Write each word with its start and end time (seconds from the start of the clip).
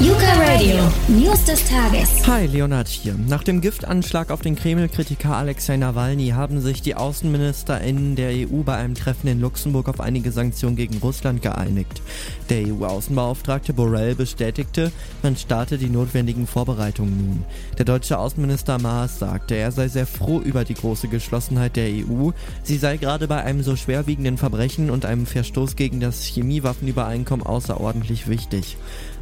Yuka 0.00 0.32
Radio, 0.40 0.74
News 1.06 1.44
des 1.44 1.64
Tages. 1.68 2.26
Hi, 2.26 2.46
Leonard 2.46 2.88
hier. 2.88 3.14
Nach 3.28 3.44
dem 3.44 3.60
Giftanschlag 3.60 4.32
auf 4.32 4.42
den 4.42 4.56
Kreml-Kritiker 4.56 5.36
Alexei 5.36 5.76
Nawalny 5.76 6.30
haben 6.30 6.60
sich 6.60 6.82
die 6.82 6.96
AußenministerInnen 6.96 8.16
der 8.16 8.30
EU 8.30 8.64
bei 8.64 8.74
einem 8.74 8.96
Treffen 8.96 9.28
in 9.28 9.40
Luxemburg 9.40 9.88
auf 9.88 10.00
einige 10.00 10.32
Sanktionen 10.32 10.74
gegen 10.74 10.98
Russland 10.98 11.42
geeinigt. 11.42 12.02
Der 12.50 12.66
EU-Außenbeauftragte 12.66 13.72
Borrell 13.72 14.16
bestätigte, 14.16 14.90
man 15.22 15.36
starte 15.36 15.78
die 15.78 15.90
notwendigen 15.90 16.48
Vorbereitungen 16.48 17.16
nun. 17.16 17.44
Der 17.78 17.84
deutsche 17.84 18.18
Außenminister 18.18 18.80
Maas 18.80 19.20
sagte, 19.20 19.54
er 19.54 19.70
sei 19.70 19.86
sehr 19.86 20.08
froh 20.08 20.40
über 20.40 20.64
die 20.64 20.74
große 20.74 21.06
Geschlossenheit 21.06 21.76
der 21.76 21.88
EU. 21.88 22.30
Sie 22.64 22.78
sei 22.78 22.96
gerade 22.96 23.28
bei 23.28 23.44
einem 23.44 23.62
so 23.62 23.76
schwerwiegenden 23.76 24.38
Verbrechen 24.38 24.90
und 24.90 25.06
einem 25.06 25.24
Verstoß 25.24 25.76
gegen 25.76 26.00
das 26.00 26.24
Chemiewaffenübereinkommen 26.24 27.46
außerordentlich 27.46 28.26
wichtig. 28.26 28.76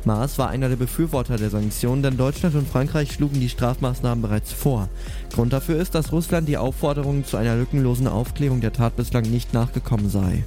Maas 0.04 0.38
war 0.38 0.48
einer 0.62 0.68
der 0.68 0.76
Befürworter 0.76 1.38
der 1.38 1.50
Sanktionen, 1.50 2.04
denn 2.04 2.16
Deutschland 2.16 2.54
und 2.54 2.68
Frankreich 2.68 3.10
schlugen 3.10 3.40
die 3.40 3.48
Strafmaßnahmen 3.48 4.22
bereits 4.22 4.52
vor. 4.52 4.88
Grund 5.32 5.52
dafür 5.52 5.76
ist, 5.80 5.96
dass 5.96 6.12
Russland 6.12 6.46
die 6.46 6.56
Aufforderungen 6.56 7.24
zu 7.24 7.36
einer 7.36 7.56
lückenlosen 7.56 8.06
Aufklärung 8.06 8.60
der 8.60 8.72
Tat 8.72 8.94
bislang 8.94 9.24
nicht 9.24 9.54
nachgekommen 9.54 10.08
sei. 10.08 10.44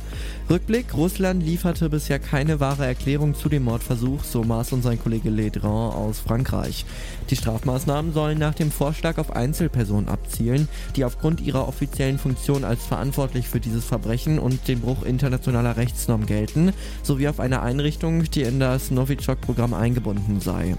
Rückblick, 0.50 0.94
Russland 0.94 1.44
lieferte 1.44 1.90
bisher 1.90 2.20
keine 2.20 2.60
wahre 2.60 2.86
Erklärung 2.86 3.34
zu 3.34 3.50
dem 3.50 3.64
Mordversuch, 3.64 4.24
so 4.24 4.44
Maas 4.44 4.72
und 4.72 4.84
sein 4.84 5.02
Kollege 5.02 5.30
Ledran 5.30 5.92
aus 5.92 6.20
Frankreich. 6.20 6.86
Die 7.32 7.36
Strafmaßnahmen 7.36 8.14
sollen 8.14 8.38
nach 8.38 8.54
dem 8.54 8.72
Vorschlag 8.72 9.18
auf 9.18 9.36
Einzelpersonen 9.36 10.08
abzielen, 10.08 10.70
die 10.96 11.04
aufgrund 11.04 11.42
ihrer 11.42 11.68
offiziellen 11.68 12.20
Funktion 12.20 12.64
als 12.64 12.86
verantwortlich 12.86 13.50
für 13.50 13.60
dieses 13.60 13.84
Verbrechen 13.84 14.38
und 14.38 14.68
den 14.68 14.82
Bruch 14.82 15.04
internationaler 15.04 15.78
Rechtsnormen 15.78 16.28
gelten, 16.28 16.72
sowie 17.02 17.28
auf 17.28 17.40
eine 17.40 17.64
Einrichtung, 17.64 18.24
die 18.30 18.44
in 18.44 18.60
das 18.60 18.92
Novichok-Programm 18.92 19.74
eingebunden 20.06 20.40
sei. 20.40 20.76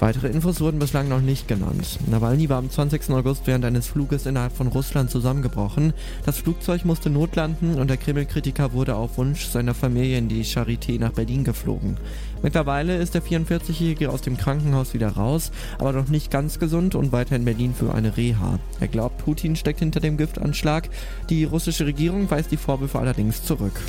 Weitere 0.00 0.28
Infos 0.28 0.60
wurden 0.60 0.78
bislang 0.78 1.08
noch 1.08 1.20
nicht 1.20 1.48
genannt. 1.48 1.98
Nawalny 2.06 2.48
war 2.48 2.58
am 2.58 2.70
20. 2.70 3.10
August 3.10 3.42
während 3.46 3.64
eines 3.64 3.88
Fluges 3.88 4.26
innerhalb 4.26 4.56
von 4.56 4.68
Russland 4.68 5.10
zusammengebrochen. 5.10 5.92
Das 6.24 6.38
Flugzeug 6.38 6.84
musste 6.84 7.10
notlanden 7.10 7.74
und 7.74 7.90
der 7.90 7.96
Kreml-Kritiker 7.96 8.72
wurde 8.72 8.94
auf 8.94 9.18
Wunsch 9.18 9.46
seiner 9.46 9.74
Familie 9.74 10.18
in 10.18 10.28
die 10.28 10.44
Charité 10.44 11.00
nach 11.00 11.12
Berlin 11.12 11.42
geflogen. 11.42 11.96
Mittlerweile 12.44 12.96
ist 12.96 13.14
der 13.14 13.24
44-Jährige 13.24 14.10
aus 14.10 14.20
dem 14.20 14.36
Krankenhaus 14.36 14.94
wieder 14.94 15.08
raus, 15.08 15.50
aber 15.80 15.92
noch 15.92 16.08
nicht 16.08 16.30
ganz 16.30 16.60
gesund 16.60 16.94
und 16.94 17.10
weiter 17.10 17.34
in 17.34 17.44
Berlin 17.44 17.74
für 17.74 17.92
eine 17.92 18.16
Reha. 18.16 18.60
Er 18.78 18.88
glaubt, 18.88 19.18
Putin 19.18 19.56
steckt 19.56 19.80
hinter 19.80 19.98
dem 19.98 20.16
Giftanschlag. 20.16 20.88
Die 21.28 21.42
russische 21.42 21.86
Regierung 21.86 22.30
weist 22.30 22.52
die 22.52 22.56
Vorwürfe 22.56 23.00
allerdings 23.00 23.42
zurück. 23.42 23.80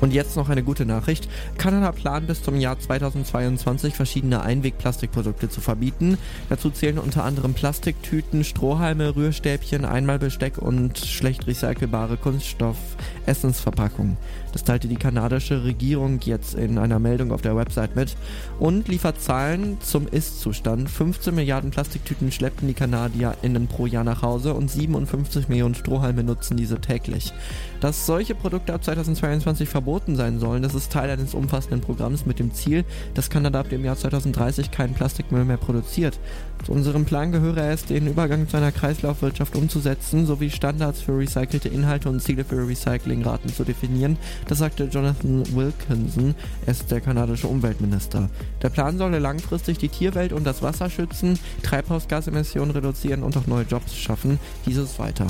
Und 0.00 0.14
jetzt 0.14 0.36
noch 0.36 0.48
eine 0.48 0.62
gute 0.62 0.86
Nachricht. 0.86 1.28
Kanada 1.58 1.92
plant 1.92 2.26
bis 2.26 2.42
zum 2.42 2.58
Jahr 2.58 2.78
2022 2.78 3.94
verschiedene 3.94 4.40
Einwegplastikprodukte 4.42 5.50
zu 5.50 5.60
verbieten. 5.60 6.16
Dazu 6.48 6.70
zählen 6.70 6.98
unter 6.98 7.24
anderem 7.24 7.52
Plastiktüten, 7.52 8.44
Strohhalme, 8.44 9.14
Rührstäbchen, 9.14 9.84
Einmalbesteck 9.84 10.56
und 10.58 10.98
schlecht 10.98 11.46
recycelbare 11.46 12.16
Kunststoff-Essensverpackungen. 12.16 14.16
Das 14.52 14.64
teilte 14.64 14.88
die 14.88 14.96
kanadische 14.96 15.64
Regierung 15.64 16.18
jetzt 16.24 16.54
in 16.54 16.78
einer 16.78 16.98
Meldung 16.98 17.30
auf 17.30 17.42
der 17.42 17.56
Website 17.56 17.94
mit 17.94 18.16
und 18.58 18.88
liefert 18.88 19.20
Zahlen 19.20 19.80
zum 19.80 20.08
Ist-Zustand. 20.08 20.90
15 20.90 21.34
Milliarden 21.34 21.70
Plastiktüten 21.70 22.32
schleppten 22.32 22.66
die 22.66 22.74
KanadierInnen 22.74 23.68
pro 23.68 23.86
Jahr 23.86 24.04
nach 24.04 24.22
Hause 24.22 24.54
und 24.54 24.70
57 24.70 25.48
Millionen 25.48 25.74
Strohhalme 25.74 26.24
nutzen 26.24 26.56
diese 26.56 26.80
täglich. 26.80 27.32
Dass 27.80 28.06
solche 28.06 28.34
Produkte 28.34 28.74
ab 28.74 28.82
2022 28.82 29.68
verboten 29.68 29.89
verboten 29.90 30.14
sein 30.14 30.38
sollen. 30.38 30.62
Das 30.62 30.76
ist 30.76 30.92
Teil 30.92 31.10
eines 31.10 31.34
umfassenden 31.34 31.80
Programms 31.80 32.24
mit 32.24 32.38
dem 32.38 32.54
Ziel, 32.54 32.84
dass 33.14 33.28
Kanada 33.28 33.58
ab 33.58 33.70
dem 33.70 33.84
Jahr 33.84 33.96
2030 33.96 34.70
keinen 34.70 34.94
Plastikmüll 34.94 35.44
mehr 35.44 35.56
produziert. 35.56 36.20
Zu 36.64 36.72
unserem 36.72 37.06
Plan 37.06 37.32
gehöre 37.32 37.70
es, 37.70 37.86
den 37.86 38.06
Übergang 38.06 38.48
zu 38.48 38.56
einer 38.56 38.70
Kreislaufwirtschaft 38.70 39.56
umzusetzen, 39.56 40.26
sowie 40.26 40.50
Standards 40.50 41.00
für 41.00 41.18
recycelte 41.18 41.68
Inhalte 41.68 42.08
und 42.08 42.22
Ziele 42.22 42.44
für 42.44 42.68
Recyclingraten 42.68 43.52
zu 43.52 43.64
definieren. 43.64 44.16
Das 44.46 44.58
sagte 44.58 44.84
Jonathan 44.84 45.42
Wilkinson, 45.56 46.36
er 46.66 46.70
ist 46.70 46.88
der 46.90 47.00
kanadische 47.00 47.48
Umweltminister. 47.48 48.28
Der 48.62 48.68
Plan 48.68 48.96
solle 48.96 49.18
langfristig 49.18 49.78
die 49.78 49.88
Tierwelt 49.88 50.32
und 50.32 50.44
das 50.44 50.62
Wasser 50.62 50.88
schützen, 50.88 51.36
Treibhausgasemissionen 51.64 52.70
reduzieren 52.70 53.24
und 53.24 53.36
auch 53.36 53.48
neue 53.48 53.64
Jobs 53.64 53.96
schaffen. 53.96 54.38
Dieses 54.66 55.00
weiter. 55.00 55.26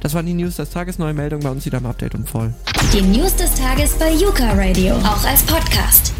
Das 0.00 0.14
waren 0.14 0.26
die 0.26 0.34
News 0.34 0.56
des 0.56 0.70
Tages. 0.70 0.98
Neue 0.98 1.14
Meldung 1.14 1.40
bei 1.40 1.50
uns 1.50 1.66
wieder 1.66 1.78
im 1.78 1.86
Update 1.86 2.14
und 2.14 2.28
voll. 2.28 2.54
Die 2.92 3.02
News 3.02 3.34
des 3.36 3.54
Tages 3.54 3.95
bei 3.98 4.10
Yuka 4.10 4.52
Radio. 4.52 4.94
Auch 4.96 5.24
als 5.24 5.42
Podcast. 5.42 6.12